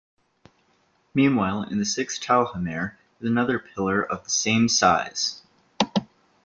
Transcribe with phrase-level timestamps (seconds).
[1.13, 5.43] Meanwhile, in the sixth talhamare is another pillar of the same size.